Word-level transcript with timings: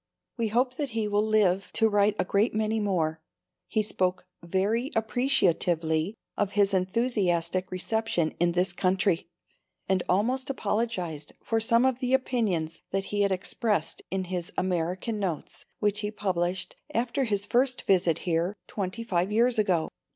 We 0.35 0.47
hope 0.47 0.77
that 0.77 0.89
he 0.97 1.07
will 1.07 1.21
live 1.21 1.69
to 1.73 1.87
write 1.87 2.15
a 2.17 2.25
great 2.25 2.55
many 2.55 2.79
more. 2.79 3.21
He 3.67 3.83
spoke 3.83 4.25
very 4.41 4.89
appreciatively 4.95 6.15
of 6.35 6.53
his 6.53 6.73
enthusiastic 6.73 7.69
reception 7.69 8.31
in 8.39 8.53
this 8.53 8.73
country 8.73 9.27
and 9.87 10.01
almost 10.09 10.49
apologized 10.49 11.33
for 11.43 11.59
some 11.59 11.85
of 11.85 11.99
the 11.99 12.15
opinions 12.15 12.81
that 12.89 13.05
he 13.13 13.21
had 13.21 13.31
expressed 13.31 14.01
in 14.09 14.23
his 14.23 14.51
"American 14.57 15.19
Notes," 15.19 15.67
which 15.77 15.99
he 15.99 16.09
published, 16.09 16.75
after 16.95 17.25
his 17.25 17.45
first 17.45 17.83
visit 17.83 18.17
here, 18.25 18.55
twenty 18.65 19.03
five 19.03 19.31
years 19.31 19.59
ago. 19.59 19.87